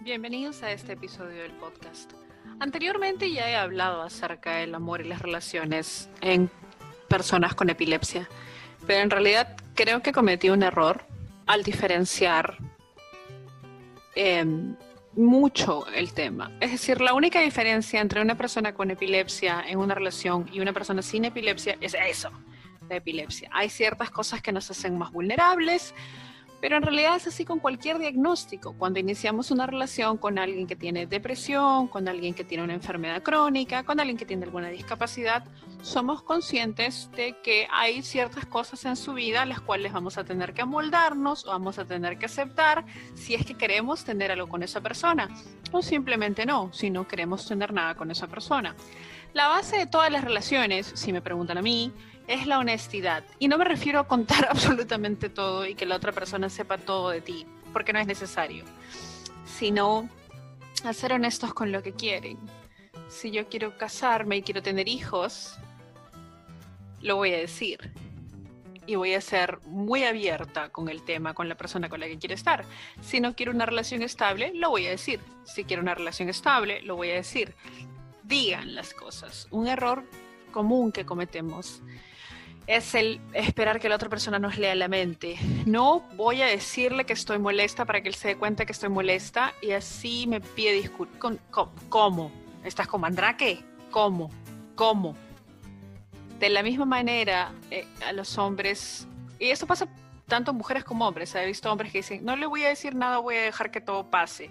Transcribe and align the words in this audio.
Bienvenidos 0.00 0.62
a 0.62 0.70
este 0.70 0.92
episodio 0.92 1.42
del 1.42 1.50
podcast. 1.52 2.12
Anteriormente 2.60 3.32
ya 3.32 3.50
he 3.50 3.56
hablado 3.56 4.00
acerca 4.02 4.54
del 4.56 4.72
amor 4.76 5.00
y 5.00 5.08
las 5.08 5.20
relaciones 5.20 6.08
en 6.20 6.48
personas 7.08 7.56
con 7.56 7.68
epilepsia, 7.68 8.28
pero 8.86 9.00
en 9.00 9.10
realidad 9.10 9.56
creo 9.74 10.00
que 10.00 10.12
cometí 10.12 10.50
un 10.50 10.62
error 10.62 11.04
al 11.46 11.64
diferenciar 11.64 12.58
em, 14.14 14.76
mucho 15.14 15.88
el 15.88 16.12
tema. 16.14 16.52
Es 16.60 16.70
decir, 16.70 17.00
la 17.00 17.12
única 17.12 17.40
diferencia 17.40 18.00
entre 18.00 18.22
una 18.22 18.36
persona 18.36 18.74
con 18.74 18.92
epilepsia 18.92 19.64
en 19.66 19.80
una 19.80 19.96
relación 19.96 20.48
y 20.52 20.60
una 20.60 20.72
persona 20.72 21.02
sin 21.02 21.24
epilepsia 21.24 21.76
es 21.80 21.94
eso, 21.94 22.30
la 22.88 22.96
epilepsia. 22.96 23.50
Hay 23.52 23.68
ciertas 23.68 24.10
cosas 24.10 24.42
que 24.42 24.52
nos 24.52 24.70
hacen 24.70 24.96
más 24.96 25.10
vulnerables, 25.10 25.92
pero 26.60 26.76
en 26.76 26.82
realidad 26.82 27.16
es 27.16 27.26
así 27.26 27.44
con 27.44 27.60
cualquier 27.60 27.98
diagnóstico. 27.98 28.74
Cuando 28.76 28.98
iniciamos 28.98 29.50
una 29.50 29.66
relación 29.66 30.16
con 30.18 30.38
alguien 30.38 30.66
que 30.66 30.76
tiene 30.76 31.06
depresión, 31.06 31.88
con 31.88 32.08
alguien 32.08 32.34
que 32.34 32.44
tiene 32.44 32.64
una 32.64 32.74
enfermedad 32.74 33.22
crónica, 33.22 33.84
con 33.84 34.00
alguien 34.00 34.16
que 34.16 34.26
tiene 34.26 34.44
alguna 34.44 34.68
discapacidad, 34.68 35.44
somos 35.82 36.22
conscientes 36.22 37.10
de 37.14 37.36
que 37.42 37.68
hay 37.70 38.02
ciertas 38.02 38.46
cosas 38.46 38.84
en 38.84 38.96
su 38.96 39.14
vida 39.14 39.44
las 39.46 39.60
cuales 39.60 39.92
vamos 39.92 40.18
a 40.18 40.24
tener 40.24 40.52
que 40.54 40.62
amoldarnos 40.62 41.46
o 41.46 41.50
vamos 41.50 41.78
a 41.78 41.84
tener 41.84 42.18
que 42.18 42.26
aceptar 42.26 42.84
si 43.14 43.34
es 43.34 43.46
que 43.46 43.54
queremos 43.54 44.04
tener 44.04 44.32
algo 44.32 44.48
con 44.48 44.62
esa 44.62 44.80
persona 44.80 45.28
o 45.70 45.82
simplemente 45.82 46.46
no, 46.46 46.72
si 46.72 46.90
no 46.90 47.06
queremos 47.06 47.46
tener 47.46 47.72
nada 47.72 47.94
con 47.94 48.10
esa 48.10 48.26
persona. 48.26 48.74
La 49.38 49.46
base 49.46 49.76
de 49.76 49.86
todas 49.86 50.10
las 50.10 50.24
relaciones, 50.24 50.90
si 50.96 51.12
me 51.12 51.22
preguntan 51.22 51.58
a 51.58 51.62
mí, 51.62 51.92
es 52.26 52.48
la 52.48 52.58
honestidad. 52.58 53.22
Y 53.38 53.46
no 53.46 53.56
me 53.56 53.64
refiero 53.64 54.00
a 54.00 54.08
contar 54.08 54.48
absolutamente 54.50 55.28
todo 55.28 55.64
y 55.64 55.76
que 55.76 55.86
la 55.86 55.94
otra 55.94 56.10
persona 56.10 56.50
sepa 56.50 56.76
todo 56.76 57.10
de 57.10 57.20
ti, 57.20 57.46
porque 57.72 57.92
no 57.92 58.00
es 58.00 58.08
necesario, 58.08 58.64
sino 59.46 60.08
a 60.82 60.92
ser 60.92 61.12
honestos 61.12 61.54
con 61.54 61.70
lo 61.70 61.84
que 61.84 61.92
quieren. 61.92 62.36
Si 63.06 63.30
yo 63.30 63.48
quiero 63.48 63.78
casarme 63.78 64.38
y 64.38 64.42
quiero 64.42 64.60
tener 64.60 64.88
hijos, 64.88 65.56
lo 67.00 67.14
voy 67.14 67.32
a 67.32 67.38
decir. 67.38 67.92
Y 68.86 68.96
voy 68.96 69.14
a 69.14 69.20
ser 69.20 69.60
muy 69.66 70.02
abierta 70.02 70.70
con 70.70 70.88
el 70.88 71.04
tema, 71.04 71.32
con 71.32 71.48
la 71.48 71.56
persona 71.56 71.88
con 71.88 72.00
la 72.00 72.08
que 72.08 72.18
quiero 72.18 72.34
estar. 72.34 72.64
Si 73.02 73.20
no 73.20 73.36
quiero 73.36 73.52
una 73.52 73.66
relación 73.66 74.02
estable, 74.02 74.50
lo 74.52 74.70
voy 74.70 74.88
a 74.88 74.90
decir. 74.90 75.20
Si 75.44 75.62
quiero 75.62 75.80
una 75.80 75.94
relación 75.94 76.28
estable, 76.28 76.82
lo 76.82 76.96
voy 76.96 77.10
a 77.10 77.14
decir. 77.14 77.54
Digan 78.28 78.74
las 78.74 78.92
cosas. 78.92 79.48
Un 79.50 79.66
error 79.68 80.04
común 80.52 80.92
que 80.92 81.06
cometemos 81.06 81.80
es 82.66 82.94
el 82.94 83.22
esperar 83.32 83.80
que 83.80 83.88
la 83.88 83.96
otra 83.96 84.10
persona 84.10 84.38
nos 84.38 84.58
lea 84.58 84.74
la 84.74 84.86
mente. 84.86 85.38
No 85.64 86.00
voy 86.14 86.42
a 86.42 86.46
decirle 86.46 87.06
que 87.06 87.14
estoy 87.14 87.38
molesta 87.38 87.86
para 87.86 88.02
que 88.02 88.10
él 88.10 88.14
se 88.14 88.28
dé 88.28 88.36
cuenta 88.36 88.66
que 88.66 88.72
estoy 88.72 88.90
molesta 88.90 89.54
y 89.62 89.70
así 89.70 90.26
me 90.26 90.42
pide 90.42 90.74
disculpas. 90.74 91.38
¿Cómo? 91.88 92.30
¿Estás 92.64 92.86
con 92.86 93.00
Mandrake? 93.00 93.64
¿Cómo? 93.90 94.30
¿Cómo? 94.74 95.16
De 96.38 96.50
la 96.50 96.62
misma 96.62 96.84
manera, 96.84 97.52
eh, 97.70 97.86
a 98.06 98.12
los 98.12 98.36
hombres, 98.36 99.08
y 99.38 99.48
esto 99.48 99.66
pasa 99.66 99.88
tanto 100.26 100.52
mujeres 100.52 100.84
como 100.84 101.08
hombres, 101.08 101.34
he 101.34 101.46
visto 101.46 101.72
hombres 101.72 101.90
que 101.90 101.98
dicen, 101.98 102.24
no 102.24 102.36
le 102.36 102.44
voy 102.44 102.62
a 102.64 102.68
decir 102.68 102.94
nada, 102.94 103.18
voy 103.18 103.36
a 103.36 103.42
dejar 103.42 103.70
que 103.70 103.80
todo 103.80 104.10
pase. 104.10 104.50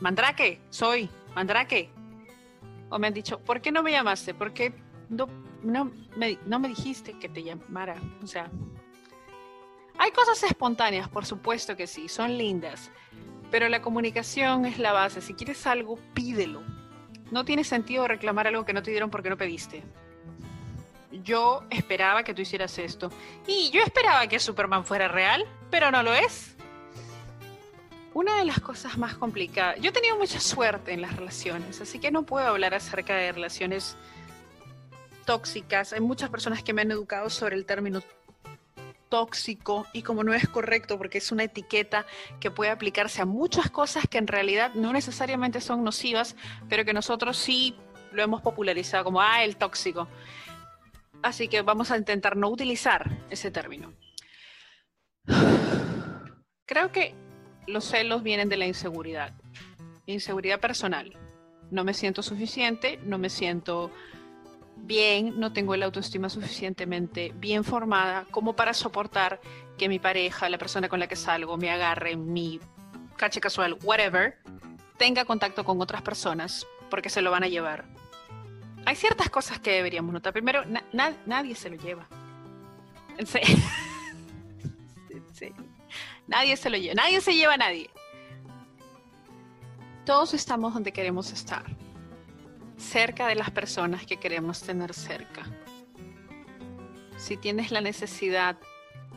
Mandrake, 0.00 0.60
soy, 0.70 1.10
Mandrake. 1.34 1.90
O 2.90 2.98
me 2.98 3.06
han 3.06 3.14
dicho, 3.14 3.38
¿por 3.40 3.60
qué 3.60 3.72
no 3.72 3.82
me 3.82 3.92
llamaste? 3.92 4.34
¿Por 4.34 4.52
qué 4.52 4.72
no 5.08 5.26
no 5.62 5.90
me, 6.16 6.38
no 6.46 6.58
me 6.58 6.68
dijiste 6.68 7.18
que 7.18 7.28
te 7.28 7.42
llamara. 7.42 7.96
O 8.22 8.26
sea, 8.26 8.50
hay 9.98 10.10
cosas 10.12 10.42
espontáneas, 10.44 11.08
por 11.08 11.26
supuesto 11.26 11.76
que 11.76 11.86
sí, 11.86 12.08
son 12.08 12.36
lindas, 12.38 12.90
pero 13.50 13.68
la 13.68 13.82
comunicación 13.82 14.66
es 14.66 14.78
la 14.78 14.92
base. 14.92 15.20
Si 15.20 15.34
quieres 15.34 15.66
algo, 15.66 15.98
pídelo. 16.14 16.62
No 17.30 17.44
tiene 17.44 17.64
sentido 17.64 18.08
reclamar 18.08 18.46
algo 18.46 18.64
que 18.64 18.72
no 18.72 18.82
te 18.82 18.90
dieron 18.90 19.10
porque 19.10 19.30
no 19.30 19.36
pediste. 19.36 19.82
Yo 21.24 21.64
esperaba 21.70 22.22
que 22.22 22.32
tú 22.32 22.42
hicieras 22.42 22.78
esto. 22.78 23.10
Y 23.46 23.70
yo 23.70 23.82
esperaba 23.82 24.26
que 24.28 24.38
Superman 24.38 24.84
fuera 24.84 25.08
real, 25.08 25.44
pero 25.70 25.90
no 25.90 26.02
lo 26.02 26.14
es. 26.14 26.56
Una 28.18 28.38
de 28.38 28.44
las 28.44 28.58
cosas 28.58 28.98
más 28.98 29.14
complicadas, 29.14 29.76
yo 29.80 29.90
he 29.90 29.92
tenido 29.92 30.18
mucha 30.18 30.40
suerte 30.40 30.92
en 30.92 31.00
las 31.00 31.14
relaciones, 31.14 31.80
así 31.80 32.00
que 32.00 32.10
no 32.10 32.24
puedo 32.24 32.48
hablar 32.48 32.74
acerca 32.74 33.14
de 33.14 33.30
relaciones 33.30 33.96
tóxicas. 35.24 35.92
Hay 35.92 36.00
muchas 36.00 36.28
personas 36.28 36.64
que 36.64 36.72
me 36.72 36.82
han 36.82 36.90
educado 36.90 37.30
sobre 37.30 37.54
el 37.54 37.64
término 37.64 38.02
tóxico 39.08 39.86
y 39.92 40.02
como 40.02 40.24
no 40.24 40.34
es 40.34 40.48
correcto 40.48 40.98
porque 40.98 41.18
es 41.18 41.30
una 41.30 41.44
etiqueta 41.44 42.06
que 42.40 42.50
puede 42.50 42.72
aplicarse 42.72 43.22
a 43.22 43.24
muchas 43.24 43.70
cosas 43.70 44.08
que 44.10 44.18
en 44.18 44.26
realidad 44.26 44.74
no 44.74 44.92
necesariamente 44.92 45.60
son 45.60 45.84
nocivas, 45.84 46.34
pero 46.68 46.84
que 46.84 46.92
nosotros 46.92 47.36
sí 47.36 47.76
lo 48.10 48.20
hemos 48.24 48.42
popularizado 48.42 49.04
como, 49.04 49.20
ah, 49.20 49.44
el 49.44 49.56
tóxico. 49.56 50.08
Así 51.22 51.46
que 51.46 51.62
vamos 51.62 51.92
a 51.92 51.96
intentar 51.96 52.36
no 52.36 52.48
utilizar 52.48 53.08
ese 53.30 53.52
término. 53.52 53.92
Creo 56.66 56.90
que 56.90 57.27
los 57.68 57.84
celos 57.84 58.22
vienen 58.22 58.48
de 58.48 58.56
la 58.56 58.66
inseguridad, 58.66 59.32
inseguridad 60.06 60.60
personal. 60.60 61.16
No 61.70 61.84
me 61.84 61.94
siento 61.94 62.22
suficiente, 62.22 62.98
no 63.04 63.18
me 63.18 63.28
siento 63.28 63.90
bien, 64.76 65.38
no 65.38 65.52
tengo 65.52 65.76
la 65.76 65.86
autoestima 65.86 66.28
suficientemente 66.28 67.32
bien 67.36 67.62
formada 67.62 68.24
como 68.30 68.54
para 68.54 68.72
soportar 68.72 69.40
que 69.76 69.88
mi 69.88 69.98
pareja, 69.98 70.48
la 70.48 70.58
persona 70.58 70.88
con 70.88 70.98
la 70.98 71.08
que 71.08 71.16
salgo, 71.16 71.56
me 71.56 71.70
agarre, 71.70 72.16
mi 72.16 72.58
cache 73.16 73.40
casual, 73.40 73.76
whatever, 73.82 74.38
tenga 74.96 75.24
contacto 75.24 75.64
con 75.64 75.80
otras 75.80 76.02
personas 76.02 76.66
porque 76.90 77.10
se 77.10 77.22
lo 77.22 77.30
van 77.30 77.44
a 77.44 77.48
llevar. 77.48 77.84
Hay 78.86 78.96
ciertas 78.96 79.28
cosas 79.28 79.58
que 79.58 79.72
deberíamos 79.72 80.12
notar. 80.12 80.32
Primero, 80.32 80.62
nadie 81.26 81.54
se 81.54 81.68
lo 81.68 81.76
lleva. 81.76 82.06
En 83.18 83.26
serio. 83.26 83.56
Nadie 86.28 86.56
se 86.56 86.70
lo 86.70 86.76
lleva. 86.76 86.94
Nadie 86.94 87.20
se 87.20 87.34
lleva 87.34 87.54
a 87.54 87.56
nadie. 87.56 87.90
Todos 90.04 90.34
estamos 90.34 90.72
donde 90.72 90.92
queremos 90.92 91.32
estar 91.32 91.64
cerca 92.76 93.26
de 93.26 93.34
las 93.34 93.50
personas 93.50 94.06
que 94.06 94.18
queremos 94.18 94.62
tener 94.62 94.94
cerca. 94.94 95.44
Si 97.16 97.36
tienes 97.36 97.72
la 97.72 97.80
necesidad 97.80 98.56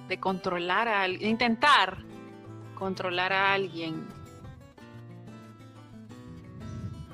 de 0.07 0.19
controlar 0.19 0.87
a 0.87 1.03
alguien, 1.03 1.29
intentar 1.29 2.03
controlar 2.75 3.31
a 3.31 3.53
alguien, 3.53 4.07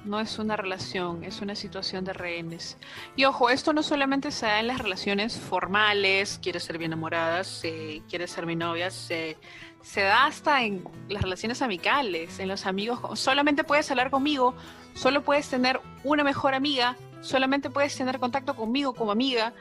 no 0.08 0.20
es 0.20 0.40
una 0.40 0.56
relación, 0.56 1.24
es 1.24 1.42
una 1.42 1.56
situación 1.56 2.06
de 2.06 2.14
rehenes. 2.14 2.78
Y 3.16 3.26
ojo, 3.26 3.50
esto 3.50 3.74
no 3.74 3.84
solamente 3.84 4.32
se 4.32 4.46
da 4.46 4.60
en 4.60 4.68
las 4.68 4.80
relaciones 4.80 5.38
formales, 5.38 6.40
quieres 6.42 6.64
ser 6.64 6.78
bien 6.78 6.94
enamorada, 6.94 7.44
se, 7.44 8.02
quieres 8.10 8.32
ser 8.32 8.46
mi 8.46 8.56
novia, 8.56 8.90
se, 8.90 9.38
se 9.82 10.02
da 10.02 10.26
hasta 10.26 10.64
en 10.64 10.84
las 11.10 11.22
relaciones 11.22 11.62
amicales, 11.62 12.40
en 12.40 12.48
los 12.48 12.66
amigos. 12.66 13.20
Solamente 13.20 13.64
puedes 13.64 13.90
hablar 13.92 14.10
conmigo, 14.10 14.56
solo 14.94 15.24
puedes 15.24 15.50
tener 15.50 15.80
una 16.04 16.24
mejor 16.24 16.54
amiga, 16.54 16.96
solamente 17.22 17.70
puedes 17.70 17.96
tener 17.96 18.20
contacto 18.20 18.56
conmigo 18.56 18.94
como 18.94 19.12
amiga, 19.12 19.54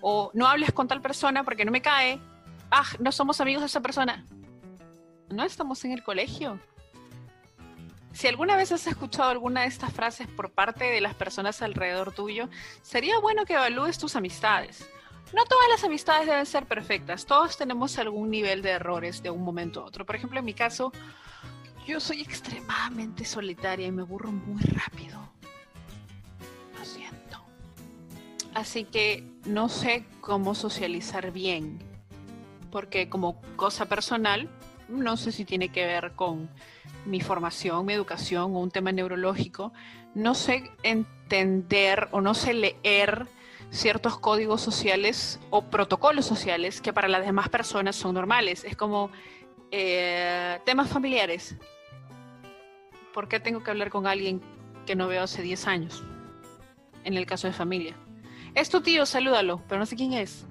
o 0.00 0.30
no 0.34 0.46
hables 0.46 0.72
con 0.72 0.86
tal 0.86 1.00
persona 1.00 1.44
porque 1.44 1.64
no 1.64 1.72
me 1.72 1.80
cae. 1.80 2.20
Ah, 2.70 2.84
no 2.98 3.10
somos 3.10 3.40
amigos 3.40 3.62
de 3.62 3.66
esa 3.66 3.80
persona. 3.80 4.24
No 5.30 5.44
estamos 5.44 5.84
en 5.84 5.92
el 5.92 6.02
colegio 6.02 6.60
si 8.14 8.28
alguna 8.28 8.56
vez 8.56 8.70
has 8.70 8.86
escuchado 8.86 9.28
alguna 9.28 9.62
de 9.62 9.66
estas 9.66 9.92
frases 9.92 10.28
por 10.28 10.52
parte 10.52 10.84
de 10.84 11.00
las 11.00 11.14
personas 11.14 11.60
alrededor 11.62 12.12
tuyo, 12.12 12.48
sería 12.80 13.18
bueno 13.18 13.44
que 13.44 13.54
evalúes 13.54 13.98
tus 13.98 14.14
amistades. 14.14 14.88
No 15.34 15.44
todas 15.44 15.68
las 15.68 15.82
amistades 15.82 16.28
deben 16.28 16.46
ser 16.46 16.64
perfectas, 16.66 17.26
todos 17.26 17.56
tenemos 17.58 17.98
algún 17.98 18.30
nivel 18.30 18.62
de 18.62 18.70
errores 18.70 19.20
de 19.20 19.30
un 19.30 19.42
momento 19.42 19.80
a 19.80 19.86
otro. 19.86 20.06
Por 20.06 20.14
ejemplo, 20.14 20.38
en 20.38 20.44
mi 20.44 20.54
caso, 20.54 20.92
yo 21.88 21.98
soy 21.98 22.20
extremadamente 22.20 23.24
solitaria 23.24 23.88
y 23.88 23.92
me 23.92 24.02
aburro 24.02 24.30
muy 24.30 24.62
rápido. 24.62 25.18
Lo 26.78 26.84
siento. 26.84 27.44
Así 28.54 28.84
que 28.84 29.24
no 29.44 29.68
sé 29.68 30.06
cómo 30.20 30.54
socializar 30.54 31.32
bien, 31.32 31.80
porque 32.70 33.08
como 33.08 33.42
cosa 33.56 33.86
personal, 33.86 34.48
no 34.88 35.16
sé 35.16 35.32
si 35.32 35.44
tiene 35.44 35.70
que 35.70 35.84
ver 35.84 36.12
con 36.12 36.48
mi 37.06 37.20
formación, 37.20 37.86
mi 37.86 37.92
educación 37.92 38.54
o 38.54 38.60
un 38.60 38.70
tema 38.70 38.92
neurológico, 38.92 39.72
no 40.14 40.34
sé 40.34 40.70
entender 40.82 42.08
o 42.12 42.20
no 42.20 42.34
sé 42.34 42.54
leer 42.54 43.26
ciertos 43.70 44.18
códigos 44.18 44.60
sociales 44.60 45.40
o 45.50 45.62
protocolos 45.62 46.24
sociales 46.24 46.80
que 46.80 46.92
para 46.92 47.08
las 47.08 47.26
demás 47.26 47.48
personas 47.48 47.96
son 47.96 48.14
normales. 48.14 48.64
Es 48.64 48.76
como 48.76 49.10
eh, 49.70 50.60
temas 50.64 50.88
familiares. 50.88 51.56
¿Por 53.12 53.28
qué 53.28 53.40
tengo 53.40 53.62
que 53.62 53.70
hablar 53.70 53.90
con 53.90 54.06
alguien 54.06 54.40
que 54.86 54.94
no 54.94 55.08
veo 55.08 55.22
hace 55.24 55.42
10 55.42 55.66
años? 55.66 56.04
En 57.04 57.14
el 57.14 57.26
caso 57.26 57.46
de 57.46 57.52
familia. 57.52 57.96
Es 58.54 58.70
tu 58.70 58.80
tío, 58.80 59.04
salúdalo, 59.04 59.60
pero 59.68 59.80
no 59.80 59.86
sé 59.86 59.96
quién 59.96 60.12
es. 60.12 60.46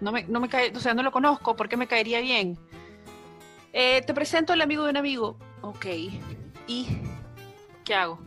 No 0.00 0.10
me, 0.10 0.24
no 0.24 0.40
me 0.40 0.48
cae, 0.48 0.72
o 0.74 0.80
sea, 0.80 0.94
no 0.94 1.02
lo 1.02 1.12
conozco, 1.12 1.54
¿por 1.54 1.68
qué 1.68 1.76
me 1.76 1.86
caería 1.86 2.20
bien? 2.20 2.58
Eh, 3.72 4.02
te 4.06 4.14
presento 4.14 4.52
al 4.52 4.60
amigo 4.60 4.84
de 4.84 4.90
un 4.90 4.96
amigo. 4.96 5.36
Ok. 5.62 5.86
Y 6.66 6.86
¿qué 7.84 7.94
hago? 7.94 8.18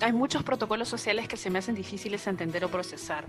Hay 0.00 0.12
muchos 0.12 0.42
protocolos 0.42 0.88
sociales 0.88 1.28
que 1.28 1.36
se 1.36 1.50
me 1.50 1.58
hacen 1.58 1.74
difíciles 1.74 2.24
de 2.24 2.30
entender 2.30 2.64
o 2.64 2.68
procesar. 2.68 3.26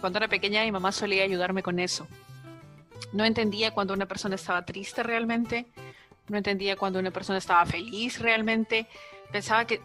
Cuando 0.00 0.18
era 0.18 0.28
pequeña 0.28 0.64
mi 0.64 0.72
mamá 0.72 0.92
solía 0.92 1.24
ayudarme 1.24 1.62
con 1.62 1.78
eso. 1.78 2.06
No 3.12 3.24
entendía 3.24 3.72
cuando 3.72 3.94
una 3.94 4.06
persona 4.06 4.34
estaba 4.34 4.64
triste 4.64 5.02
realmente, 5.02 5.66
no 6.28 6.36
entendía 6.36 6.76
cuando 6.76 6.98
una 6.98 7.10
persona 7.10 7.38
estaba 7.38 7.64
feliz 7.64 8.18
realmente. 8.18 8.86
Pensaba 9.32 9.64
que 9.64 9.80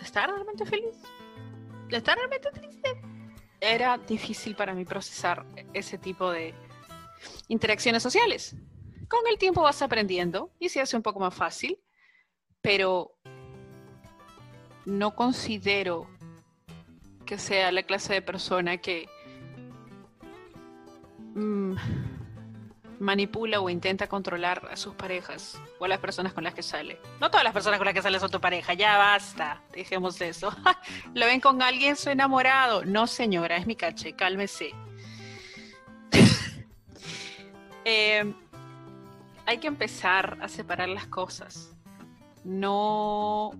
estaba 0.00 0.28
realmente 0.28 0.64
feliz, 0.64 0.96
estaba 1.90 2.16
realmente 2.16 2.50
triste. 2.50 3.00
Era 3.60 3.98
difícil 3.98 4.54
para 4.54 4.74
mí 4.74 4.84
procesar 4.84 5.44
ese 5.72 5.98
tipo 5.98 6.30
de 6.30 6.54
interacciones 7.48 8.02
sociales. 8.02 8.56
Con 9.08 9.26
el 9.28 9.38
tiempo 9.38 9.62
vas 9.62 9.82
aprendiendo 9.82 10.50
y 10.58 10.68
se 10.68 10.80
hace 10.80 10.96
un 10.96 11.02
poco 11.02 11.20
más 11.20 11.34
fácil, 11.34 11.78
pero 12.68 13.14
no 14.84 15.14
considero 15.14 16.06
que 17.24 17.38
sea 17.38 17.72
la 17.72 17.82
clase 17.82 18.12
de 18.12 18.20
persona 18.20 18.76
que 18.76 19.08
mm, 21.34 21.74
manipula 22.98 23.60
o 23.60 23.70
intenta 23.70 24.06
controlar 24.06 24.68
a 24.70 24.76
sus 24.76 24.94
parejas 24.94 25.58
o 25.78 25.86
a 25.86 25.88
las 25.88 25.98
personas 25.98 26.34
con 26.34 26.44
las 26.44 26.52
que 26.52 26.62
sale. 26.62 27.00
No 27.22 27.30
todas 27.30 27.42
las 27.42 27.54
personas 27.54 27.78
con 27.78 27.86
las 27.86 27.94
que 27.94 28.02
sale 28.02 28.20
son 28.20 28.30
tu 28.30 28.38
pareja, 28.38 28.74
ya 28.74 28.98
basta, 28.98 29.62
dejemos 29.72 30.20
eso. 30.20 30.54
¿Lo 31.14 31.24
ven 31.24 31.40
con 31.40 31.62
alguien 31.62 31.96
su 31.96 32.10
enamorado? 32.10 32.84
No, 32.84 33.06
señora, 33.06 33.56
es 33.56 33.66
mi 33.66 33.76
caché, 33.76 34.12
cálmese. 34.12 34.74
Eh, 37.90 38.34
hay 39.46 39.56
que 39.56 39.66
empezar 39.66 40.36
a 40.42 40.48
separar 40.48 40.90
las 40.90 41.06
cosas. 41.06 41.77
No 42.44 43.52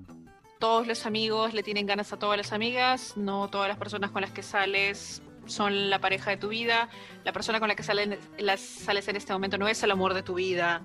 todos 0.59 0.87
los 0.87 1.07
amigos 1.07 1.55
le 1.55 1.63
tienen 1.63 1.87
ganas 1.87 2.13
a 2.13 2.19
todas 2.19 2.37
las 2.37 2.53
amigas, 2.53 3.17
no 3.17 3.49
todas 3.49 3.69
las 3.69 3.79
personas 3.79 4.11
con 4.11 4.23
las 4.23 4.33
que 4.33 4.43
sales 4.43 5.23
son 5.47 5.89
la 5.89 5.99
pareja 6.01 6.31
de 6.31 6.37
tu 6.37 6.49
vida, 6.49 6.89
la 7.25 7.33
persona 7.33 7.59
con 7.59 7.69
la 7.69 7.75
que 7.75 7.83
sales, 7.83 8.19
sales 8.59 9.09
en 9.09 9.17
este 9.17 9.33
momento 9.33 9.57
no 9.57 9.69
es 9.69 9.83
el 9.83 9.91
amor 9.91 10.15
de 10.15 10.23
tu 10.23 10.35
vida, 10.35 10.83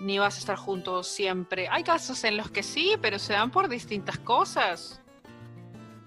ni 0.00 0.18
vas 0.18 0.36
a 0.36 0.38
estar 0.38 0.56
juntos 0.56 1.08
siempre. 1.08 1.68
Hay 1.70 1.82
casos 1.82 2.22
en 2.24 2.36
los 2.36 2.50
que 2.50 2.62
sí, 2.62 2.96
pero 3.00 3.18
se 3.18 3.32
dan 3.32 3.50
por 3.50 3.68
distintas 3.68 4.18
cosas. 4.18 5.00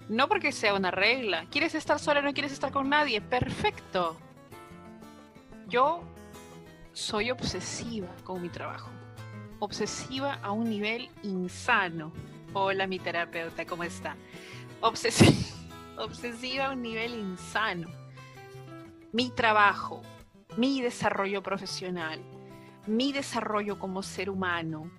No 0.08 0.28
porque 0.28 0.52
sea 0.52 0.74
una 0.74 0.90
regla. 0.90 1.46
¿Quieres 1.50 1.74
estar 1.74 1.98
sola, 1.98 2.20
no 2.22 2.32
quieres 2.32 2.52
estar 2.52 2.72
con 2.72 2.88
nadie? 2.88 3.20
Perfecto. 3.20 4.16
Yo 5.68 6.02
soy 6.92 7.30
obsesiva 7.30 8.08
con 8.24 8.42
mi 8.42 8.48
trabajo. 8.48 8.90
Obsesiva 9.60 10.38
a 10.42 10.52
un 10.52 10.70
nivel 10.70 11.10
insano. 11.22 12.12
Hola, 12.54 12.86
mi 12.86 12.98
terapeuta, 12.98 13.66
¿cómo 13.66 13.84
está? 13.84 14.16
Obsesiva 14.80 15.30
obsesiva 15.98 16.66
a 16.66 16.70
un 16.70 16.80
nivel 16.80 17.12
insano. 17.12 17.88
Mi 19.12 19.28
trabajo, 19.28 20.00
mi 20.56 20.80
desarrollo 20.80 21.42
profesional, 21.42 22.20
mi 22.86 23.12
desarrollo 23.12 23.78
como 23.78 24.02
ser 24.02 24.30
humano, 24.30 24.90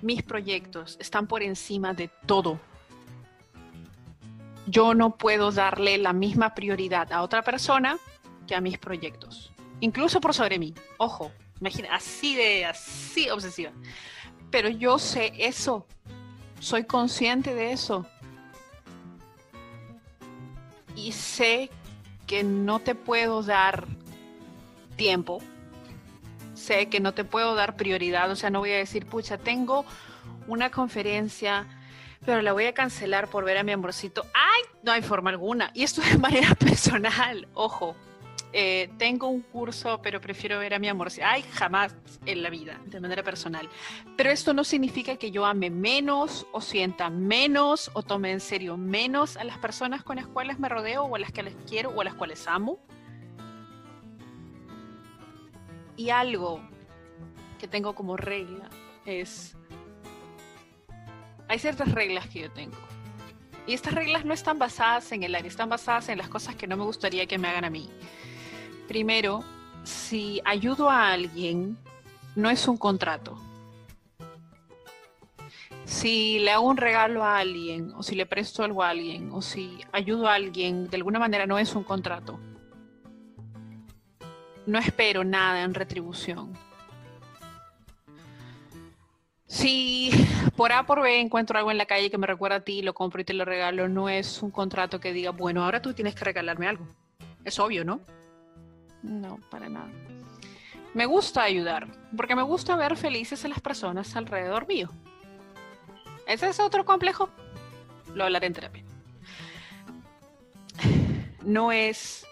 mis 0.00 0.22
proyectos 0.22 0.96
están 1.00 1.26
por 1.26 1.42
encima 1.42 1.92
de 1.92 2.08
todo. 2.24 2.60
Yo 4.66 4.94
no 4.94 5.16
puedo 5.16 5.50
darle 5.50 5.98
la 5.98 6.12
misma 6.12 6.54
prioridad 6.54 7.12
a 7.12 7.22
otra 7.22 7.42
persona 7.42 7.98
que 8.46 8.54
a 8.54 8.60
mis 8.60 8.78
proyectos, 8.78 9.50
incluso 9.80 10.20
por 10.20 10.34
sobre 10.34 10.60
mí. 10.60 10.72
Ojo, 10.98 11.32
imagina, 11.60 11.94
así 11.94 12.34
de, 12.34 12.64
así 12.64 13.30
obsesiva. 13.30 13.72
Pero 14.50 14.68
yo 14.68 14.98
sé 14.98 15.32
eso, 15.38 15.86
soy 16.60 16.84
consciente 16.84 17.54
de 17.54 17.72
eso 17.72 18.06
y 20.98 21.12
sé 21.12 21.70
que 22.26 22.42
no 22.42 22.80
te 22.80 22.94
puedo 22.94 23.42
dar 23.42 23.86
tiempo, 24.96 25.40
sé 26.54 26.88
que 26.88 27.00
no 27.00 27.14
te 27.14 27.24
puedo 27.24 27.54
dar 27.54 27.76
prioridad, 27.76 28.30
o 28.30 28.36
sea, 28.36 28.50
no 28.50 28.58
voy 28.58 28.72
a 28.72 28.78
decir, 28.78 29.06
pucha, 29.06 29.38
tengo 29.38 29.84
una 30.48 30.70
conferencia, 30.70 31.66
pero 32.24 32.42
la 32.42 32.52
voy 32.52 32.66
a 32.66 32.74
cancelar 32.74 33.28
por 33.28 33.44
ver 33.44 33.58
a 33.58 33.62
mi 33.62 33.72
amorcito. 33.72 34.26
¡Ay! 34.34 34.62
No 34.82 34.92
hay 34.92 35.02
forma 35.02 35.30
alguna. 35.30 35.70
Y 35.72 35.84
esto 35.84 36.02
de 36.02 36.18
manera 36.18 36.54
personal, 36.58 37.46
ojo, 37.54 37.94
eh, 38.52 38.90
tengo 38.96 39.28
un 39.28 39.42
curso, 39.42 40.00
pero 40.02 40.20
prefiero 40.20 40.58
ver 40.58 40.74
a 40.74 40.78
mi 40.78 40.88
amor. 40.88 41.08
Ay, 41.22 41.42
jamás 41.52 41.94
en 42.24 42.42
la 42.42 42.50
vida, 42.50 42.80
de 42.86 43.00
manera 43.00 43.22
personal. 43.22 43.68
Pero 44.16 44.30
esto 44.30 44.54
no 44.54 44.64
significa 44.64 45.16
que 45.16 45.30
yo 45.30 45.44
ame 45.44 45.70
menos 45.70 46.46
o 46.52 46.60
sienta 46.60 47.10
menos 47.10 47.90
o 47.92 48.02
tome 48.02 48.32
en 48.32 48.40
serio 48.40 48.76
menos 48.76 49.36
a 49.36 49.44
las 49.44 49.58
personas 49.58 50.02
con 50.02 50.16
las 50.16 50.26
cuales 50.26 50.58
me 50.58 50.68
rodeo 50.68 51.04
o 51.04 51.16
a 51.16 51.18
las 51.18 51.32
que 51.32 51.42
les 51.42 51.54
quiero 51.66 51.90
o 51.90 52.00
a 52.00 52.04
las 52.04 52.14
cuales 52.14 52.46
amo. 52.46 52.78
Y 55.96 56.10
algo 56.10 56.62
que 57.58 57.68
tengo 57.68 57.94
como 57.94 58.16
regla 58.16 58.70
es, 59.04 59.56
hay 61.48 61.58
ciertas 61.58 61.92
reglas 61.92 62.28
que 62.28 62.40
yo 62.40 62.50
tengo. 62.52 62.76
Y 63.66 63.74
estas 63.74 63.92
reglas 63.92 64.24
no 64.24 64.32
están 64.32 64.58
basadas 64.58 65.12
en 65.12 65.24
el 65.24 65.34
área, 65.34 65.48
están 65.48 65.68
basadas 65.68 66.08
en 66.08 66.16
las 66.16 66.28
cosas 66.28 66.54
que 66.54 66.66
no 66.66 66.78
me 66.78 66.84
gustaría 66.84 67.26
que 67.26 67.36
me 67.36 67.48
hagan 67.48 67.66
a 67.66 67.70
mí. 67.70 67.90
Primero, 68.88 69.44
si 69.84 70.40
ayudo 70.46 70.88
a 70.88 71.12
alguien, 71.12 71.76
no 72.34 72.48
es 72.48 72.66
un 72.66 72.78
contrato. 72.78 73.38
Si 75.84 76.38
le 76.38 76.50
hago 76.50 76.66
un 76.66 76.78
regalo 76.78 77.22
a 77.22 77.38
alguien, 77.38 77.92
o 77.94 78.02
si 78.02 78.14
le 78.14 78.24
presto 78.24 78.64
algo 78.64 78.82
a 78.82 78.88
alguien, 78.88 79.30
o 79.32 79.42
si 79.42 79.78
ayudo 79.92 80.26
a 80.26 80.34
alguien, 80.34 80.88
de 80.88 80.96
alguna 80.96 81.18
manera 81.18 81.46
no 81.46 81.58
es 81.58 81.74
un 81.74 81.84
contrato. 81.84 82.40
No 84.66 84.78
espero 84.78 85.22
nada 85.22 85.62
en 85.62 85.74
retribución. 85.74 86.54
Si 89.46 90.10
por 90.56 90.72
A 90.72 90.86
por 90.86 91.02
B 91.02 91.20
encuentro 91.20 91.58
algo 91.58 91.70
en 91.70 91.78
la 91.78 91.86
calle 91.86 92.10
que 92.10 92.18
me 92.18 92.26
recuerda 92.26 92.56
a 92.56 92.60
ti, 92.60 92.80
lo 92.80 92.94
compro 92.94 93.20
y 93.20 93.24
te 93.24 93.34
lo 93.34 93.44
regalo, 93.44 93.88
no 93.88 94.08
es 94.08 94.42
un 94.42 94.50
contrato 94.50 94.98
que 94.98 95.12
diga, 95.12 95.30
bueno, 95.30 95.64
ahora 95.64 95.82
tú 95.82 95.92
tienes 95.92 96.14
que 96.14 96.24
regalarme 96.24 96.68
algo. 96.68 96.86
Es 97.44 97.58
obvio, 97.58 97.84
¿no? 97.84 98.00
No, 99.02 99.38
para 99.50 99.68
nada. 99.68 99.90
Me 100.94 101.06
gusta 101.06 101.42
ayudar, 101.42 101.86
porque 102.16 102.34
me 102.34 102.42
gusta 102.42 102.76
ver 102.76 102.96
felices 102.96 103.44
a 103.44 103.48
las 103.48 103.60
personas 103.60 104.16
alrededor 104.16 104.66
mío. 104.66 104.90
¿Ese 106.26 106.48
es 106.48 106.60
otro 106.60 106.84
complejo? 106.84 107.28
Lo 108.14 108.24
hablaré 108.24 108.46
en 108.46 108.52
terapia. 108.52 108.84
No 111.44 111.72
es 111.72 112.26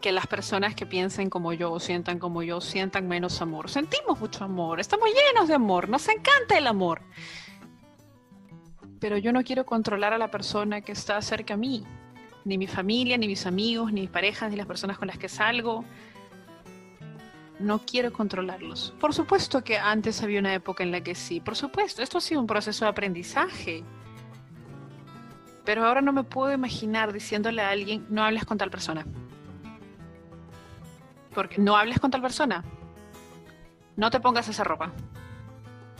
que 0.00 0.12
las 0.12 0.26
personas 0.26 0.74
que 0.74 0.86
piensen 0.86 1.28
como 1.28 1.52
yo 1.52 1.72
o 1.72 1.80
sientan 1.80 2.18
como 2.18 2.42
yo 2.42 2.60
sientan 2.60 3.08
menos 3.08 3.42
amor. 3.42 3.68
Sentimos 3.68 4.18
mucho 4.18 4.44
amor, 4.44 4.80
estamos 4.80 5.08
llenos 5.08 5.48
de 5.48 5.54
amor, 5.54 5.88
nos 5.88 6.08
encanta 6.08 6.56
el 6.56 6.66
amor. 6.66 7.02
Pero 9.00 9.16
yo 9.18 9.32
no 9.32 9.42
quiero 9.44 9.66
controlar 9.66 10.12
a 10.12 10.18
la 10.18 10.30
persona 10.30 10.80
que 10.80 10.92
está 10.92 11.20
cerca 11.22 11.54
a 11.54 11.56
mí 11.56 11.84
ni 12.48 12.56
mi 12.56 12.66
familia, 12.66 13.18
ni 13.18 13.28
mis 13.28 13.46
amigos, 13.46 13.92
ni 13.92 14.00
mis 14.00 14.10
parejas, 14.10 14.50
ni 14.50 14.56
las 14.56 14.66
personas 14.66 14.98
con 14.98 15.06
las 15.06 15.18
que 15.18 15.28
salgo. 15.28 15.84
No 17.60 17.80
quiero 17.80 18.10
controlarlos. 18.12 18.94
Por 18.98 19.12
supuesto 19.12 19.62
que 19.62 19.78
antes 19.78 20.22
había 20.22 20.40
una 20.40 20.54
época 20.54 20.82
en 20.82 20.90
la 20.90 21.02
que 21.02 21.14
sí, 21.14 21.40
por 21.40 21.56
supuesto, 21.56 22.02
esto 22.02 22.18
ha 22.18 22.20
sido 22.20 22.40
un 22.40 22.46
proceso 22.46 22.86
de 22.86 22.90
aprendizaje. 22.90 23.84
Pero 25.64 25.84
ahora 25.84 26.00
no 26.00 26.14
me 26.14 26.24
puedo 26.24 26.52
imaginar 26.52 27.12
diciéndole 27.12 27.60
a 27.60 27.68
alguien, 27.68 28.06
no 28.08 28.24
hables 28.24 28.46
con 28.46 28.56
tal 28.56 28.70
persona. 28.70 29.04
Porque 31.34 31.60
no 31.60 31.76
hables 31.76 32.00
con 32.00 32.10
tal 32.10 32.22
persona. 32.22 32.64
No 33.96 34.10
te 34.10 34.20
pongas 34.20 34.48
esa 34.48 34.64
ropa. 34.64 34.92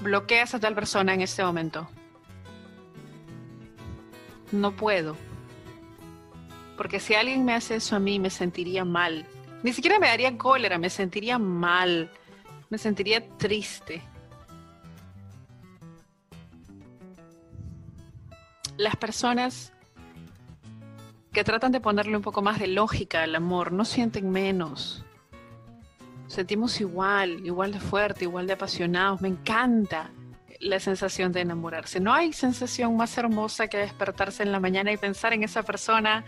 Bloqueas 0.00 0.55
a 0.55 0.61
tal 0.61 0.75
persona 0.75 1.12
en 1.12 1.21
este 1.21 1.45
momento. 1.45 1.88
No 4.52 4.75
puedo 4.75 5.27
porque 6.78 7.00
si 7.00 7.14
alguien 7.14 7.44
me 7.44 7.54
hace 7.54 7.75
eso 7.75 7.97
a 7.97 7.99
mí, 7.99 8.20
me 8.20 8.30
sentiría 8.30 8.85
mal. 8.85 9.26
Ni 9.64 9.73
siquiera 9.73 9.99
me 9.99 10.06
daría 10.06 10.38
cólera, 10.38 10.78
me 10.78 10.88
sentiría 10.88 11.37
mal. 11.37 12.08
Me 12.70 12.78
sentiría 12.78 13.28
triste. 13.37 14.00
Las 18.76 18.94
personas 18.94 19.73
que 21.32 21.42
tratan 21.42 21.73
de 21.73 21.80
ponerle 21.80 22.16
un 22.16 22.23
poco 22.23 22.42
más 22.42 22.61
de 22.61 22.68
lógica 22.68 23.25
al 23.25 23.35
amor 23.35 23.73
no 23.73 23.85
sienten 23.85 24.30
menos. 24.30 25.04
Sentimos 26.28 26.80
igual, 26.80 27.44
igual 27.44 27.73
de 27.73 27.80
fuerte, 27.80 28.25
igual 28.25 28.47
de 28.47 28.52
apasionados. 28.52 29.20
Me 29.20 29.28
encanta 29.28 30.12
la 30.61 30.81
sensación 30.81 31.33
de 31.33 31.41
enamorarse. 31.41 32.00
No 32.00 32.12
hay 32.12 32.33
sensación 32.33 32.97
más 32.97 33.17
hermosa 33.19 33.69
que 33.69 33.79
despertarse 33.79 34.43
en 34.43 34.53
la 34.53 34.61
mañana 34.61 34.93
y 34.93 34.97
pensar 34.97 35.33
en 35.33 35.45
esa 35.45 35.62
persona 35.62 36.25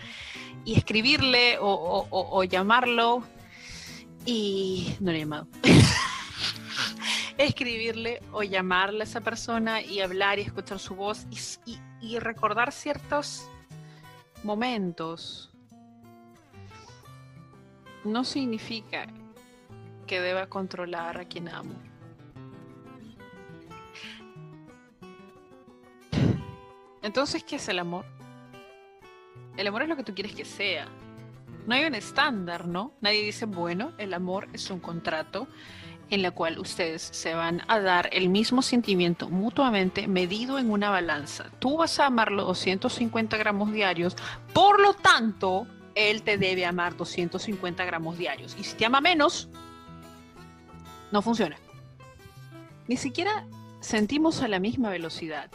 y 0.65 0.77
escribirle 0.77 1.59
o, 1.61 2.45
llamarlo 2.45 3.25
y 4.25 4.95
no 5.01 5.11
lo 5.11 5.17
he 5.17 5.21
llamado. 5.21 5.49
escribirle 7.39 8.21
o 8.33 8.43
llamarle 8.43 9.01
a 9.01 9.05
esa 9.05 9.21
persona 9.21 9.81
y 9.83 10.01
hablar 10.01 10.39
y 10.39 10.43
escuchar 10.43 10.79
su 10.79 10.95
voz 10.95 11.27
y, 12.01 12.19
recordar 12.19 12.73
ciertos 12.73 13.49
momentos. 14.43 15.51
No 18.05 18.25
significa 18.25 19.07
que 20.07 20.21
deba 20.21 20.47
controlar 20.47 21.19
a 21.19 21.25
quien 21.25 21.49
amo. 21.49 21.89
Entonces, 27.02 27.45
¿qué 27.45 27.57
es 27.57 27.69
el 27.69 27.78
amor? 27.78 28.04
El 29.57 29.66
amor 29.66 29.83
es 29.83 29.88
lo 29.88 29.97
que 29.97 30.04
tú 30.04 30.14
quieres 30.14 30.35
que 30.35 30.45
sea. 30.45 30.87
No 31.66 31.75
hay 31.75 31.85
un 31.85 31.95
estándar, 31.95 32.66
¿no? 32.66 32.92
Nadie 33.00 33.23
dice, 33.23 33.47
bueno, 33.47 33.92
el 33.99 34.14
amor 34.14 34.49
es 34.52 34.71
un 34.71 34.80
contrato 34.80 35.47
en 36.11 36.23
la 36.23 36.33
cual 36.33 36.59
ustedes 36.59 37.02
se 37.02 37.35
van 37.35 37.62
a 37.69 37.78
dar 37.78 38.09
el 38.12 38.28
mismo 38.28 38.62
sentimiento 38.62 39.28
mutuamente 39.28 40.09
medido 40.09 40.59
en 40.59 40.71
una 40.71 40.90
balanza. 40.90 41.47
Tú 41.61 41.78
vas 41.78 41.99
a 42.00 42.07
amarlo 42.07 42.45
250 42.45 43.37
gramos 43.37 43.73
diarios, 43.73 44.16
por 44.52 44.80
lo 44.80 44.95
tanto, 44.95 45.66
él 45.95 46.23
te 46.23 46.37
debe 46.37 46.66
amar 46.66 46.97
250 46.97 47.85
gramos 47.85 48.19
diarios. 48.19 48.57
Y 48.59 48.64
si 48.64 48.76
te 48.76 48.87
ama 48.87 49.00
menos, 49.00 49.49
no 51.12 51.23
funciona. 51.23 51.57
Ni 52.88 52.97
siquiera 52.97 53.47
sentimos 53.80 54.42
a 54.42 54.49
la 54.49 54.59
misma 54.59 54.90
velocidad. 54.90 55.50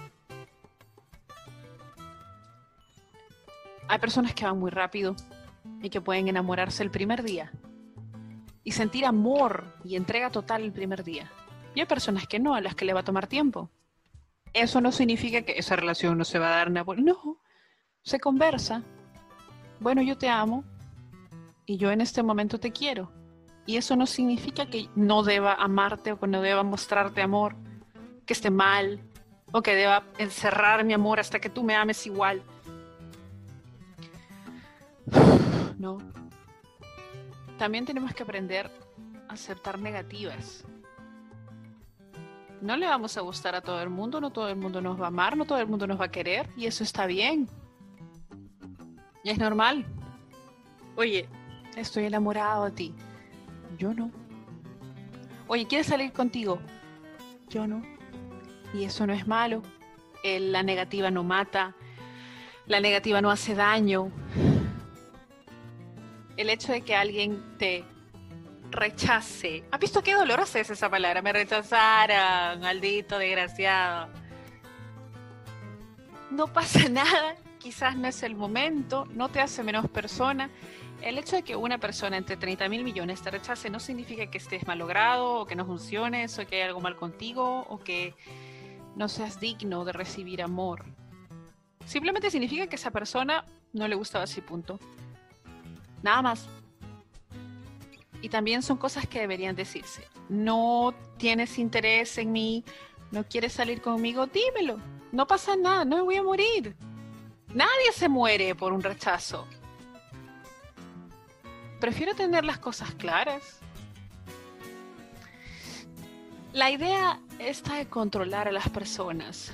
Hay 3.87 3.99
personas 3.99 4.33
que 4.33 4.45
van 4.45 4.59
muy 4.59 4.71
rápido 4.71 5.15
y 5.81 5.89
que 5.89 6.01
pueden 6.01 6.27
enamorarse 6.27 6.83
el 6.83 6.91
primer 6.91 7.23
día 7.23 7.51
y 8.63 8.71
sentir 8.71 9.05
amor 9.05 9.63
y 9.83 9.95
entrega 9.95 10.31
total 10.31 10.63
el 10.63 10.71
primer 10.71 11.03
día. 11.03 11.31
Y 11.75 11.81
hay 11.81 11.85
personas 11.85 12.27
que 12.27 12.39
no, 12.39 12.55
a 12.55 12.61
las 12.61 12.75
que 12.75 12.83
le 12.83 12.93
va 12.93 13.01
a 13.01 13.03
tomar 13.03 13.27
tiempo. 13.27 13.69
Eso 14.53 14.81
no 14.81 14.91
significa 14.91 15.43
que 15.43 15.53
esa 15.57 15.75
relación 15.75 16.17
no 16.17 16.25
se 16.25 16.39
va 16.39 16.47
a 16.47 16.57
dar 16.57 16.71
nada. 16.71 16.95
No, 16.97 17.39
se 18.01 18.19
conversa. 18.19 18.83
Bueno, 19.79 20.01
yo 20.01 20.17
te 20.17 20.29
amo 20.29 20.63
y 21.65 21.77
yo 21.77 21.91
en 21.91 22.01
este 22.01 22.23
momento 22.23 22.59
te 22.59 22.71
quiero. 22.71 23.11
Y 23.67 23.77
eso 23.77 23.95
no 23.95 24.07
significa 24.07 24.67
que 24.67 24.89
no 24.95 25.23
deba 25.23 25.53
amarte 25.55 26.11
o 26.11 26.19
que 26.19 26.27
no 26.27 26.41
deba 26.41 26.63
mostrarte 26.63 27.21
amor, 27.21 27.55
que 28.25 28.33
esté 28.33 28.49
mal 28.49 28.99
o 29.51 29.61
que 29.61 29.75
deba 29.75 30.05
encerrar 30.17 30.83
mi 30.85 30.93
amor 30.93 31.19
hasta 31.19 31.39
que 31.39 31.49
tú 31.49 31.63
me 31.63 31.75
ames 31.75 32.05
igual. 32.07 32.41
No, 35.77 35.97
también 37.57 37.85
tenemos 37.85 38.13
que 38.13 38.23
aprender 38.23 38.69
a 39.29 39.33
aceptar 39.33 39.79
negativas. 39.79 40.65
No 42.61 42.75
le 42.75 42.85
vamos 42.85 43.17
a 43.17 43.21
gustar 43.21 43.55
a 43.55 43.61
todo 43.61 43.81
el 43.81 43.89
mundo, 43.89 44.19
no 44.19 44.31
todo 44.31 44.49
el 44.49 44.55
mundo 44.55 44.81
nos 44.81 44.99
va 44.99 45.05
a 45.05 45.07
amar, 45.07 45.37
no 45.37 45.45
todo 45.45 45.59
el 45.59 45.67
mundo 45.67 45.87
nos 45.87 45.99
va 45.99 46.05
a 46.05 46.11
querer 46.11 46.49
y 46.57 46.65
eso 46.65 46.83
está 46.83 47.05
bien. 47.05 47.47
Y 49.23 49.29
es 49.29 49.37
normal. 49.37 49.85
Oye, 50.95 51.27
estoy 51.75 52.05
enamorado 52.05 52.65
de 52.65 52.71
ti. 52.71 52.93
Yo 53.77 53.93
no. 53.93 54.11
Oye, 55.47 55.65
¿quieres 55.67 55.87
salir 55.87 56.11
contigo? 56.11 56.59
Yo 57.49 57.67
no. 57.67 57.83
Y 58.73 58.83
eso 58.83 59.07
no 59.07 59.13
es 59.13 59.27
malo. 59.27 59.61
la 60.23 60.63
negativa 60.63 61.11
no 61.11 61.23
mata. 61.23 61.75
La 62.67 62.79
negativa 62.79 63.21
no 63.21 63.29
hace 63.29 63.53
daño 63.53 64.11
el 66.37 66.49
hecho 66.49 66.71
de 66.71 66.81
que 66.81 66.95
alguien 66.95 67.57
te 67.57 67.83
rechace. 68.71 69.63
¿Has 69.71 69.79
visto 69.79 70.03
qué 70.03 70.13
dolorosa 70.13 70.59
es 70.59 70.69
esa 70.69 70.89
palabra? 70.89 71.21
Me 71.21 71.33
rechazaron, 71.33 72.59
maldito 72.59 73.17
desgraciado. 73.17 74.09
No 76.31 76.47
pasa 76.47 76.89
nada, 76.89 77.35
quizás 77.59 77.95
no 77.95 78.07
es 78.07 78.23
el 78.23 78.35
momento, 78.35 79.05
no 79.13 79.29
te 79.29 79.39
hace 79.39 79.63
menos 79.63 79.89
persona. 79.89 80.49
El 81.01 81.17
hecho 81.17 81.35
de 81.35 81.43
que 81.43 81.55
una 81.55 81.77
persona 81.77 82.17
entre 82.17 82.37
30 82.37 82.67
mil 82.69 82.83
millones 82.83 83.21
te 83.21 83.29
rechace 83.29 83.69
no 83.69 83.79
significa 83.79 84.27
que 84.27 84.37
estés 84.37 84.65
malogrado 84.65 85.41
o 85.41 85.45
que 85.45 85.55
no 85.55 85.65
funciones 85.65 86.37
o 86.39 86.47
que 86.47 86.57
hay 86.57 86.61
algo 86.63 86.81
mal 86.81 86.95
contigo 86.95 87.65
o 87.69 87.79
que 87.79 88.15
no 88.95 89.09
seas 89.09 89.39
digno 89.39 89.85
de 89.85 89.91
recibir 89.91 90.41
amor. 90.41 90.85
Simplemente 91.85 92.31
significa 92.31 92.67
que 92.67 92.77
esa 92.77 92.91
persona 92.91 93.45
no 93.73 93.87
le 93.87 93.95
gustaba 93.95 94.23
así, 94.23 94.41
punto. 94.41 94.79
Nada 96.03 96.21
más. 96.21 96.47
Y 98.21 98.29
también 98.29 98.61
son 98.63 98.77
cosas 98.77 99.07
que 99.07 99.19
deberían 99.19 99.55
decirse. 99.55 100.07
No 100.29 100.93
tienes 101.17 101.59
interés 101.59 102.17
en 102.17 102.31
mí, 102.31 102.63
no 103.11 103.23
quieres 103.23 103.53
salir 103.53 103.81
conmigo, 103.81 104.27
dímelo. 104.27 104.79
No 105.11 105.27
pasa 105.27 105.55
nada, 105.55 105.85
no 105.85 105.97
me 105.97 106.01
voy 106.01 106.15
a 106.15 106.23
morir. 106.23 106.75
Nadie 107.53 107.91
se 107.93 108.09
muere 108.09 108.55
por 108.55 108.73
un 108.73 108.81
rechazo. 108.81 109.47
Prefiero 111.79 112.15
tener 112.15 112.43
las 112.45 112.57
cosas 112.57 112.93
claras. 112.95 113.59
La 116.51 116.71
idea 116.71 117.19
esta 117.37 117.75
de 117.75 117.87
controlar 117.87 118.47
a 118.47 118.51
las 118.51 118.69
personas 118.69 119.51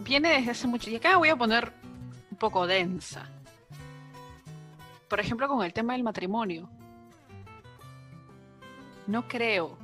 viene 0.00 0.28
desde 0.28 0.50
hace 0.50 0.66
mucho. 0.66 0.90
Y 0.90 0.96
acá 0.96 1.16
voy 1.16 1.30
a 1.30 1.36
poner 1.36 1.72
un 2.30 2.36
poco 2.36 2.66
densa 2.66 3.30
por 5.14 5.20
ejemplo, 5.20 5.46
con 5.46 5.64
el 5.64 5.72
tema 5.72 5.92
del 5.92 6.02
matrimonio. 6.02 6.68
No 9.06 9.28
creo 9.28 9.78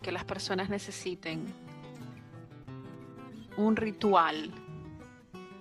que 0.00 0.12
las 0.12 0.22
personas 0.22 0.68
necesiten 0.68 1.44
un 3.56 3.74
ritual 3.74 4.52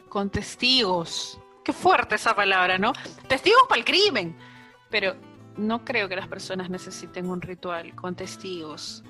con 0.10 0.30
testigos. 0.30 1.39
Qué 1.66 1.74
fuerte 1.74 2.13
esa 2.13 2.36
palabra, 2.36 2.78
¿no? 2.78 2.94
Testigos 3.28 3.63
para 3.68 3.80
el 3.80 3.86
crimen. 3.86 4.38
Pero 4.92 5.16
no 5.58 5.84
creo 5.84 6.08
que 6.08 6.16
las 6.16 6.28
personas 6.28 6.70
necesiten 6.70 7.32
un 7.32 7.42
ritual 7.42 7.96
con 7.96 8.13
testigos 8.13 9.04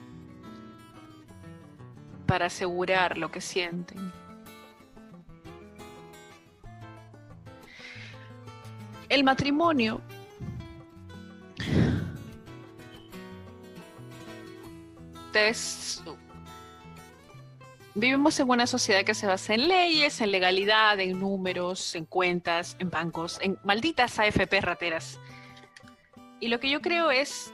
para 2.26 2.46
asegurar 2.46 3.18
lo 3.18 3.30
que 3.30 3.42
sienten. 3.42 4.14
El 9.10 9.24
matrimonio 9.24 10.02
vivimos 17.96 18.40
en 18.40 18.50
una 18.50 18.68
sociedad 18.68 19.04
que 19.04 19.14
se 19.14 19.28
basa 19.28 19.54
en 19.54 19.68
leyes, 19.68 20.22
en 20.22 20.32
legalidad, 20.32 21.00
en 21.00 21.20
números, 21.20 21.96
en 21.96 22.06
cuentas, 22.06 22.76
en 22.80 22.90
bancos, 22.90 23.40
en 23.42 23.58
malditas 23.64 24.20
AFP 24.20 24.62
rateras. 24.62 25.20
Y 26.40 26.48
lo 26.48 26.60
que 26.60 26.70
yo 26.70 26.82
creo 26.82 27.12
es... 27.12 27.54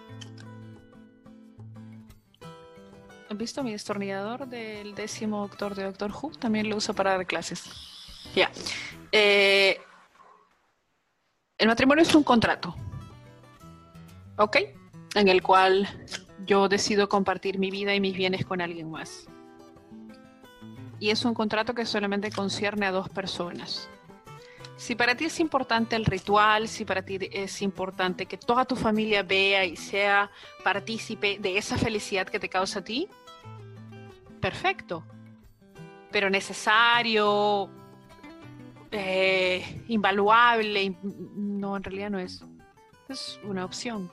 ¿Han 3.29 3.39
visto 3.39 3.63
mi 3.63 3.71
destornillador 3.71 4.47
del 4.47 4.93
décimo 4.93 5.41
doctor 5.41 5.73
de 5.73 5.83
Doctor 5.83 6.11
Who? 6.11 6.31
También 6.31 6.69
lo 6.69 6.75
uso 6.77 6.93
para 6.93 7.17
dar 7.17 7.25
clases. 7.25 7.63
Ya. 8.35 8.51
Eh, 9.11 9.79
el 11.57 11.67
matrimonio 11.67 12.03
es 12.03 12.13
un 12.13 12.23
contrato, 12.23 12.75
¿ok? 14.37 14.57
En 15.15 15.27
el 15.27 15.41
cual 15.41 15.87
yo 16.45 16.67
decido 16.67 17.07
compartir 17.07 17.57
mi 17.57 17.71
vida 17.71 17.95
y 17.95 17.99
mis 17.99 18.15
bienes 18.15 18.45
con 18.45 18.61
alguien 18.61 18.91
más. 18.91 19.27
Y 20.99 21.09
es 21.09 21.23
un 21.25 21.33
contrato 21.33 21.73
que 21.73 21.85
solamente 21.85 22.31
concierne 22.31 22.85
a 22.85 22.91
dos 22.91 23.09
personas. 23.09 23.89
Si 24.77 24.95
para 24.95 25.15
ti 25.15 25.25
es 25.25 25.39
importante 25.39 25.95
el 25.95 26.05
ritual, 26.05 26.67
si 26.67 26.83
para 26.83 27.01
ti 27.01 27.17
es 27.31 27.61
importante 27.61 28.25
que 28.25 28.37
toda 28.37 28.65
tu 28.65 28.75
familia 28.75 29.23
vea 29.23 29.63
y 29.63 29.77
sea 29.77 30.29
partícipe 30.63 31.37
de 31.39 31.57
esa 31.57 31.77
felicidad 31.77 32.27
que 32.27 32.39
te 32.39 32.49
causa 32.49 32.79
a 32.79 32.83
ti, 32.83 33.07
perfecto. 34.41 35.03
Pero 36.11 36.29
necesario, 36.29 37.69
eh, 38.97 39.83
invaluable. 39.87 40.95
No, 41.03 41.75
en 41.77 41.83
realidad 41.83 42.09
no 42.09 42.19
es. 42.19 42.43
Es 43.09 43.39
una 43.43 43.65
opción. 43.65 44.09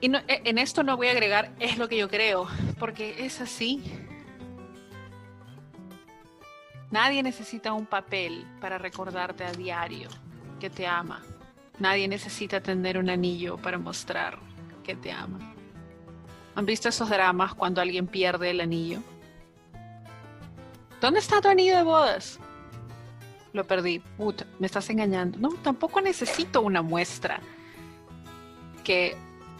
Y 0.00 0.14
e, 0.14 0.22
en 0.26 0.58
esto 0.58 0.82
no 0.82 0.96
voy 0.96 1.08
a 1.08 1.12
agregar 1.12 1.52
es 1.60 1.78
lo 1.78 1.88
que 1.88 1.98
yo 1.98 2.08
creo, 2.08 2.48
porque 2.78 3.24
es 3.24 3.40
así. 3.40 3.82
Nadie 6.90 7.22
necesita 7.22 7.72
un 7.72 7.86
papel 7.86 8.44
para 8.60 8.78
recordarte 8.78 9.44
a 9.44 9.52
diario 9.52 10.08
que 10.58 10.70
te 10.70 10.86
ama. 10.86 11.22
Nadie 11.78 12.08
necesita 12.08 12.60
tener 12.60 12.98
un 12.98 13.08
anillo 13.08 13.56
para 13.58 13.78
mostrar 13.78 14.38
que 14.82 14.96
te 14.96 15.12
ama. 15.12 15.54
¿Han 16.56 16.66
visto 16.66 16.88
esos 16.88 17.08
dramas 17.08 17.54
cuando 17.54 17.80
alguien 17.80 18.06
pierde 18.06 18.50
el 18.50 18.60
anillo? 18.60 19.00
¿Dónde 21.00 21.20
está 21.20 21.40
tu 21.40 21.48
anillo 21.48 21.76
de 21.76 21.82
bodas? 21.82 22.38
Lo 23.52 23.66
perdí. 23.66 24.02
me 24.58 24.66
estás 24.66 24.90
engañando. 24.90 25.38
No, 25.38 25.50
tampoco 25.62 26.00
necesito 26.00 26.60
una 26.60 26.82
muestra 26.82 27.40
que 28.84 29.16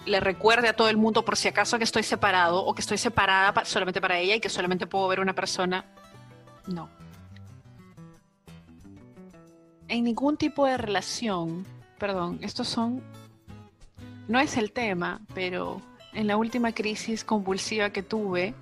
le 0.07 0.21
recuerde 0.21 0.69
a 0.69 0.73
todo 0.75 0.89
el 0.89 0.97
mundo 0.97 1.25
por 1.25 1.37
si 1.37 1.49
acaso 1.49 1.79
que 1.79 1.85
estoy 1.85 2.03
separado 2.03 2.65
o 2.65 2.75
que 2.75 2.81
estoy 2.81 2.99
separada 2.99 3.65
solamente 3.65 4.01
para 4.01 4.19
ella 4.19 4.35
y 4.37 4.41
que 4.41 4.49
solamente 4.49 4.87
puedo 4.87 5.09
ver 5.09 5.21
una 5.21 5.35
persona. 5.35 5.85
No. 6.67 6.89
En 9.89 10.05
ningún 10.05 10.37
tipo 10.37 10.67
de 10.67 10.77
relación, 10.77 11.67
perdón, 11.99 12.39
estos 12.43 12.69
son, 12.69 13.03
no 14.29 14.39
es 14.39 14.57
el 14.57 14.73
tema, 14.73 15.21
pero 15.35 15.83
en 16.13 16.27
la 16.27 16.37
última 16.37 16.73
crisis 16.73 17.25
convulsiva 17.25 17.91
que 17.91 18.03
tuve 18.03 18.55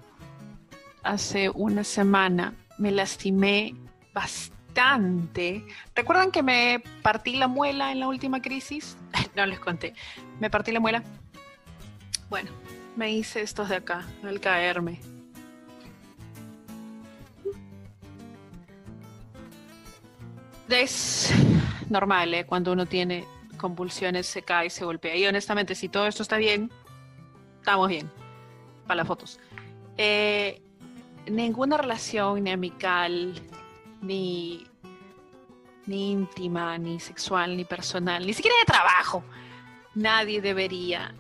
hace 1.02 1.50
una 1.50 1.85
semana, 1.85 2.54
me 2.78 2.90
lastimé 2.92 3.75
bastante. 4.14 5.64
¿Recuerdan 5.94 6.30
que 6.30 6.42
me 6.42 6.82
partí 7.02 7.37
la 7.37 7.49
muela 7.49 7.92
en 7.92 8.00
la 8.00 8.08
última 8.08 8.40
crisis? 8.40 8.97
No 9.37 9.47
les 9.47 9.61
conté. 9.61 9.94
Me 10.40 10.50
partí 10.50 10.73
la 10.73 10.80
muela 10.80 11.02
bueno, 12.30 12.50
me 12.97 13.11
hice 13.11 13.40
estos 13.40 13.70
de 13.70 13.76
acá 13.76 14.06
al 14.23 14.38
caerme. 14.40 15.00
Es 20.68 21.32
normal, 21.88 22.35
¿eh? 22.35 22.44
Cuando 22.44 22.73
uno 22.73 22.85
tiene 22.85 23.25
convulsiones, 23.56 24.26
se 24.26 24.42
cae, 24.42 24.66
y 24.66 24.70
se 24.70 24.85
golpea. 24.85 25.16
Y 25.16 25.26
honestamente, 25.26 25.75
si 25.75 25.88
todo 25.88 26.06
esto 26.06 26.23
está 26.23 26.37
bien, 26.37 26.70
estamos 27.58 27.88
bien. 27.88 28.11
Para 28.87 28.97
las 28.97 29.06
fotos. 29.06 29.40
Eh, 29.97 30.61
ninguna 31.30 31.76
relación, 31.76 32.44
ni 32.44 32.50
amical, 32.50 33.35
ni, 34.02 34.66
ni 35.87 36.12
íntima, 36.12 36.78
ni 36.78 37.00
sexual, 37.00 37.56
ni 37.56 37.64
personal, 37.64 38.26
ni 38.26 38.32
siquiera 38.32 38.56
de 38.61 38.66
trabajo, 38.66 39.25
nadie 39.94 40.40
debería 40.40 41.14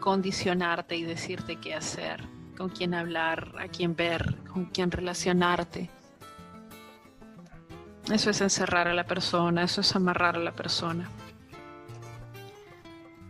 condicionarte 0.00 0.96
y 0.96 1.04
decirte 1.04 1.56
qué 1.56 1.74
hacer, 1.74 2.22
con 2.56 2.68
quién 2.68 2.94
hablar, 2.94 3.54
a 3.58 3.68
quién 3.68 3.94
ver, 3.94 4.36
con 4.52 4.66
quién 4.66 4.90
relacionarte. 4.90 5.90
Eso 8.10 8.30
es 8.30 8.40
encerrar 8.40 8.88
a 8.88 8.94
la 8.94 9.04
persona, 9.04 9.62
eso 9.62 9.80
es 9.80 9.94
amarrar 9.94 10.36
a 10.36 10.40
la 10.40 10.52
persona. 10.52 11.08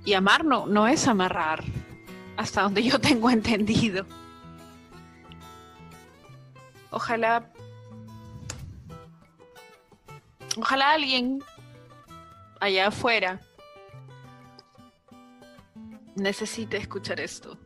Y 0.04 0.14
amar 0.14 0.44
no, 0.44 0.66
no 0.66 0.88
es 0.88 1.06
amarrar, 1.06 1.62
hasta 2.36 2.62
donde 2.62 2.82
yo 2.82 2.98
tengo 2.98 3.30
entendido. 3.38 4.06
Ojalá, 6.92 7.50
ojalá 10.56 10.92
alguien 10.92 11.42
allá 12.60 12.88
afuera 12.88 13.40
necesite 16.14 16.76
escuchar 16.76 17.18
esto. 17.18 17.58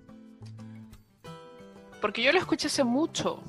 Porque 2.00 2.22
yo 2.22 2.32
lo 2.32 2.38
escuché 2.38 2.68
hace 2.68 2.84
mucho 2.84 3.42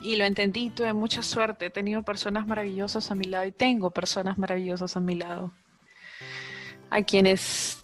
y 0.00 0.16
lo 0.16 0.24
entendí, 0.24 0.70
tuve 0.70 0.92
mucha 0.92 1.22
suerte, 1.22 1.66
he 1.66 1.70
tenido 1.70 2.02
personas 2.02 2.46
maravillosas 2.46 3.10
a 3.10 3.14
mi 3.14 3.26
lado 3.26 3.46
y 3.46 3.52
tengo 3.52 3.90
personas 3.90 4.36
maravillosas 4.36 4.96
a 4.96 5.00
mi 5.00 5.14
lado, 5.14 5.52
a 6.90 7.02
quienes 7.02 7.82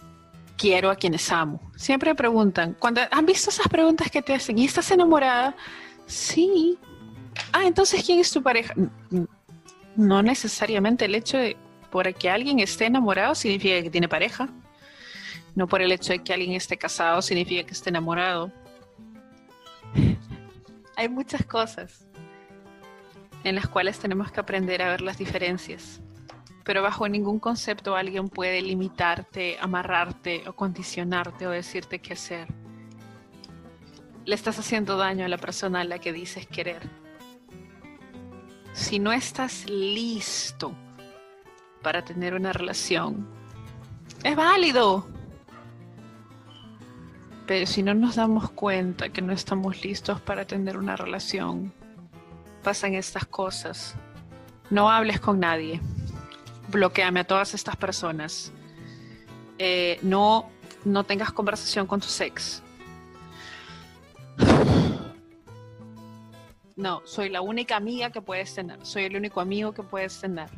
quiero, 0.56 0.90
a 0.90 0.96
quienes 0.96 1.30
amo. 1.30 1.72
Siempre 1.76 2.10
me 2.10 2.14
preguntan, 2.16 2.74
cuando 2.78 3.00
han 3.10 3.26
visto 3.26 3.50
esas 3.50 3.68
preguntas 3.68 4.10
que 4.10 4.20
te 4.20 4.34
hacen, 4.34 4.58
¿y 4.58 4.64
estás 4.64 4.90
enamorada? 4.90 5.56
Sí. 6.06 6.78
Ah, 7.52 7.64
entonces, 7.64 8.02
¿quién 8.04 8.18
es 8.18 8.30
tu 8.30 8.42
pareja? 8.42 8.74
No 9.96 10.22
necesariamente 10.22 11.04
el 11.04 11.14
hecho 11.14 11.38
de 11.38 11.56
por 11.90 12.12
que 12.14 12.30
alguien 12.30 12.58
esté 12.58 12.86
enamorado 12.86 13.34
significa 13.34 13.82
que 13.82 13.90
tiene 13.90 14.08
pareja. 14.08 14.48
No 15.54 15.66
por 15.66 15.82
el 15.82 15.92
hecho 15.92 16.14
de 16.14 16.20
que 16.20 16.32
alguien 16.32 16.52
esté 16.52 16.78
casado 16.78 17.20
significa 17.20 17.64
que 17.64 17.72
esté 17.72 17.90
enamorado. 17.90 18.50
Hay 20.96 21.08
muchas 21.08 21.44
cosas 21.44 22.06
en 23.44 23.56
las 23.56 23.68
cuales 23.68 23.98
tenemos 23.98 24.30
que 24.32 24.40
aprender 24.40 24.82
a 24.82 24.88
ver 24.88 25.00
las 25.02 25.18
diferencias. 25.18 26.00
Pero 26.64 26.82
bajo 26.82 27.08
ningún 27.08 27.38
concepto 27.40 27.96
alguien 27.96 28.28
puede 28.28 28.62
limitarte, 28.62 29.58
amarrarte 29.60 30.44
o 30.48 30.54
condicionarte 30.54 31.46
o 31.46 31.50
decirte 31.50 31.98
qué 31.98 32.12
hacer. 32.12 32.46
Le 34.24 34.34
estás 34.34 34.58
haciendo 34.58 34.96
daño 34.96 35.24
a 35.24 35.28
la 35.28 35.38
persona 35.38 35.80
a 35.80 35.84
la 35.84 35.98
que 35.98 36.12
dices 36.12 36.46
querer. 36.46 36.88
Si 38.72 38.98
no 38.98 39.12
estás 39.12 39.68
listo 39.68 40.74
para 41.82 42.04
tener 42.04 42.34
una 42.34 42.52
relación, 42.52 43.26
es 44.22 44.36
válido. 44.36 45.06
Pero 47.46 47.66
si 47.66 47.82
no 47.82 47.94
nos 47.94 48.14
damos 48.14 48.50
cuenta 48.50 49.08
que 49.08 49.20
no 49.20 49.32
estamos 49.32 49.82
listos 49.82 50.20
para 50.20 50.46
tener 50.46 50.78
una 50.78 50.94
relación, 50.94 51.72
pasan 52.62 52.94
estas 52.94 53.26
cosas. 53.26 53.96
No 54.70 54.88
hables 54.88 55.20
con 55.20 55.40
nadie. 55.40 55.80
Bloqueame 56.70 57.20
a 57.20 57.24
todas 57.24 57.54
estas 57.54 57.76
personas. 57.76 58.52
Eh, 59.58 59.98
no, 60.02 60.48
no 60.84 61.04
tengas 61.04 61.32
conversación 61.32 61.86
con 61.86 62.00
tu 62.00 62.06
ex. 62.20 62.62
No, 66.76 67.02
soy 67.04 67.28
la 67.28 67.42
única 67.42 67.76
amiga 67.76 68.10
que 68.10 68.22
puedes 68.22 68.54
tener. 68.54 68.84
Soy 68.84 69.04
el 69.04 69.16
único 69.16 69.40
amigo 69.40 69.72
que 69.72 69.82
puedes 69.82 70.20
tener. 70.20 70.48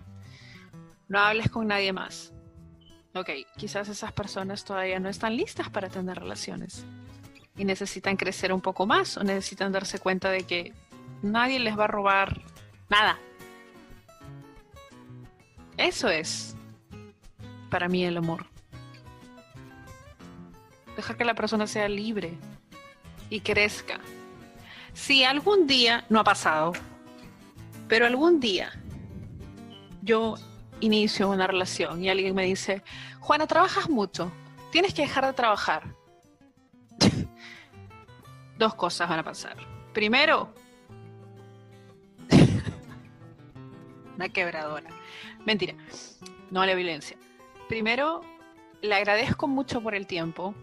No 1.08 1.18
hables 1.18 1.50
con 1.50 1.66
nadie 1.66 1.92
más 1.92 2.34
ok, 3.14 3.30
quizás 3.56 3.88
esas 3.88 4.12
personas 4.12 4.64
todavía 4.64 4.98
no 4.98 5.08
están 5.08 5.36
listas 5.36 5.70
para 5.70 5.88
tener 5.88 6.18
relaciones 6.18 6.84
y 7.56 7.64
necesitan 7.64 8.16
crecer 8.16 8.52
un 8.52 8.60
poco 8.60 8.86
más 8.86 9.16
o 9.16 9.22
necesitan 9.22 9.72
darse 9.72 10.00
cuenta 10.00 10.30
de 10.30 10.42
que 10.42 10.72
nadie 11.22 11.60
les 11.60 11.78
va 11.78 11.84
a 11.84 11.88
robar 11.88 12.40
nada. 12.90 13.18
Eso 15.76 16.08
es 16.08 16.56
para 17.70 17.88
mí 17.88 18.04
el 18.04 18.16
amor. 18.16 18.46
Dejar 20.96 21.16
que 21.16 21.24
la 21.24 21.34
persona 21.34 21.66
sea 21.66 21.88
libre 21.88 22.36
y 23.34 23.40
crezca. 23.40 23.98
Si 24.92 25.24
algún 25.24 25.66
día, 25.66 26.04
no 26.08 26.20
ha 26.20 26.24
pasado, 26.24 26.72
pero 27.88 28.06
algún 28.06 28.38
día 28.38 28.70
yo 30.02 30.36
inicio 30.78 31.28
una 31.28 31.48
relación 31.48 32.04
y 32.04 32.08
alguien 32.08 32.32
me 32.36 32.44
dice, 32.44 32.84
Juana, 33.18 33.48
trabajas 33.48 33.90
mucho, 33.90 34.30
tienes 34.70 34.94
que 34.94 35.02
dejar 35.02 35.26
de 35.26 35.32
trabajar. 35.32 35.82
Dos 38.58 38.76
cosas 38.76 39.08
van 39.08 39.18
a 39.18 39.24
pasar. 39.24 39.56
Primero, 39.92 40.54
una 44.14 44.28
quebradora. 44.28 44.90
Mentira, 45.44 45.74
no 46.52 46.62
a 46.62 46.66
la 46.66 46.74
violencia. 46.76 47.16
Primero, 47.68 48.20
le 48.80 48.94
agradezco 48.94 49.48
mucho 49.48 49.82
por 49.82 49.96
el 49.96 50.06
tiempo 50.06 50.54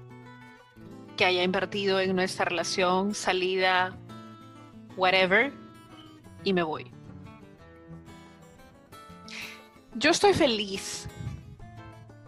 que 1.22 1.26
haya 1.26 1.44
invertido 1.44 2.00
en 2.00 2.16
nuestra 2.16 2.46
relación, 2.46 3.14
salida, 3.14 3.96
whatever, 4.98 5.54
y 6.44 6.52
me 6.52 6.64
voy. 6.64 6.92
Yo 9.94 10.10
estoy 10.10 10.34
feliz 10.34 11.08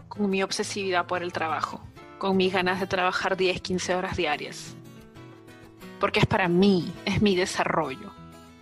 con 0.06 0.30
mi 0.30 0.44
obsesividad 0.44 1.08
por 1.08 1.24
el 1.24 1.32
trabajo, 1.32 1.84
con 2.18 2.36
mis 2.36 2.52
ganas 2.52 2.78
de 2.78 2.86
trabajar 2.86 3.36
10, 3.36 3.60
15 3.62 3.96
horas 3.96 4.16
diarias. 4.16 4.76
Porque 5.98 6.20
es 6.20 6.26
para 6.26 6.46
mí, 6.46 6.92
es 7.04 7.20
mi 7.20 7.34
desarrollo, 7.34 8.12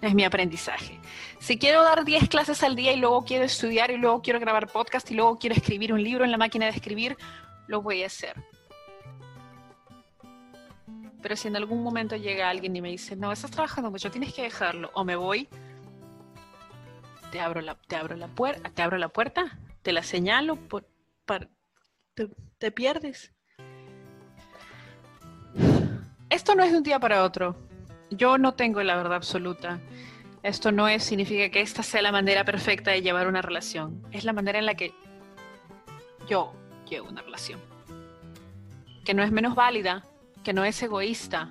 es 0.00 0.14
mi 0.14 0.24
aprendizaje. 0.24 0.98
Si 1.40 1.58
quiero 1.58 1.82
dar 1.82 2.06
10 2.06 2.30
clases 2.30 2.62
al 2.62 2.74
día 2.74 2.94
y 2.94 2.96
luego 2.96 3.22
quiero 3.26 3.44
estudiar 3.44 3.90
y 3.90 3.98
luego 3.98 4.22
quiero 4.22 4.40
grabar 4.40 4.66
podcast 4.68 5.10
y 5.10 5.14
luego 5.14 5.38
quiero 5.38 5.56
escribir 5.56 5.92
un 5.92 6.02
libro 6.02 6.24
en 6.24 6.30
la 6.30 6.38
máquina 6.38 6.64
de 6.64 6.72
escribir, 6.72 7.18
lo 7.66 7.82
voy 7.82 8.02
a 8.02 8.06
hacer. 8.06 8.42
Pero 11.22 11.36
si 11.36 11.48
en 11.48 11.56
algún 11.56 11.82
momento 11.82 12.16
llega 12.16 12.50
alguien 12.50 12.74
y 12.74 12.82
me 12.82 12.90
dice, 12.90 13.14
no, 13.14 13.30
estás 13.30 13.52
trabajando 13.52 13.90
mucho, 13.90 14.10
tienes 14.10 14.34
que 14.34 14.42
dejarlo, 14.42 14.90
o 14.94 15.04
me 15.04 15.14
voy, 15.14 15.48
te 17.30 17.40
abro 17.40 17.60
la, 17.60 17.76
te 17.76 17.96
abro 17.96 18.16
la 18.16 18.28
puerta, 18.28 18.70
te 18.70 18.82
abro 18.82 18.98
la 18.98 19.08
puerta, 19.08 19.58
te 19.82 19.92
la 19.92 20.02
señalo, 20.02 20.56
por, 20.56 20.84
te, 22.58 22.70
pierdes. 22.70 23.32
Esto 26.28 26.54
no 26.54 26.62
es 26.62 26.72
de 26.72 26.78
un 26.78 26.82
día 26.82 26.98
para 26.98 27.24
otro. 27.24 27.56
Yo 28.10 28.36
no 28.36 28.54
tengo 28.54 28.82
la 28.82 28.96
verdad 28.96 29.14
absoluta. 29.14 29.80
Esto 30.42 30.72
no 30.72 30.88
es, 30.88 31.04
significa 31.04 31.50
que 31.50 31.60
esta 31.60 31.82
sea 31.82 32.02
la 32.02 32.12
manera 32.12 32.44
perfecta 32.44 32.90
de 32.90 33.00
llevar 33.00 33.28
una 33.28 33.42
relación. 33.42 34.02
Es 34.10 34.24
la 34.24 34.32
manera 34.32 34.58
en 34.58 34.66
la 34.66 34.74
que 34.74 34.92
yo 36.28 36.52
llevo 36.88 37.08
una 37.08 37.22
relación. 37.22 37.60
Que 39.04 39.14
no 39.14 39.22
es 39.22 39.30
menos 39.30 39.54
válida, 39.54 40.04
que 40.42 40.52
no 40.52 40.64
es 40.64 40.82
egoísta. 40.82 41.50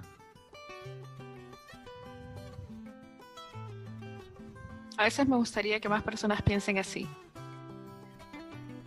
A 4.97 5.03
veces 5.05 5.27
me 5.27 5.35
gustaría 5.35 5.79
que 5.79 5.89
más 5.89 6.03
personas 6.03 6.41
piensen 6.43 6.77
así, 6.77 7.07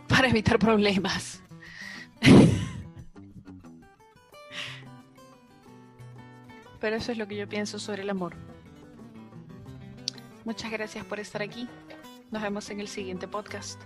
para 0.09 0.29
evitar 0.29 0.59
problemas. 0.59 1.43
Pero 6.81 6.97
eso 6.97 7.13
es 7.13 7.19
lo 7.19 7.27
que 7.27 7.37
yo 7.37 7.49
pienso 7.49 7.79
sobre 7.79 8.03
el 8.03 8.11
amor. 8.11 8.37
Muchas 10.45 10.71
gracias 10.71 11.05
por 11.07 11.19
estar 11.19 11.41
aquí. 11.43 11.67
Nos 12.31 12.43
vemos 12.43 12.69
en 12.71 12.81
el 12.81 12.89
siguiente 12.89 13.27
podcast. 13.27 13.81